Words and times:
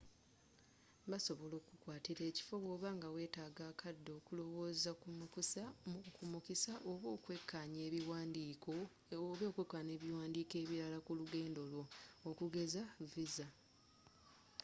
basobola 1.11 1.53
okukukwatira 1.57 2.21
ekifo 2.31 2.53
bwoba 2.63 2.89
nga 2.97 3.07
weetaaga 3.15 3.63
akadde 3.71 4.11
okulowooza 4.19 4.91
ku 6.15 6.23
mukisa 6.31 6.73
oba 6.91 7.07
okwekkaanya 7.15 7.79
ebiwandiiko 7.87 8.73
ebirala 10.61 10.97
ku 11.05 11.11
lugendo 11.19 11.61
lwo 11.71 11.83
okugeza. 12.29 12.83
visa 13.11 13.47